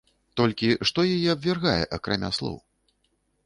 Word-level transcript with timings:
Толькі 0.39 0.69
што 0.91 1.05
яе 1.15 1.29
абвяргае 1.35 1.83
акрамя 2.01 2.35
слоў? 2.41 2.61